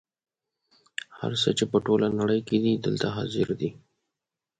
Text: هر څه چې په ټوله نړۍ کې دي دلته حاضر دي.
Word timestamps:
هر 1.19 1.31
څه 1.41 1.49
چې 1.57 1.65
په 1.71 1.77
ټوله 1.85 2.07
نړۍ 2.19 2.39
کې 2.47 2.57
دي 2.63 2.71
دلته 2.85 3.07
حاضر 3.15 3.47
دي. 3.59 3.69